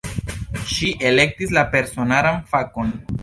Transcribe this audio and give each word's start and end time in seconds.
Ŝi 0.75 0.89
elektis 1.09 1.53
la 1.59 1.65
personaran 1.75 2.43
fakon. 2.55 2.97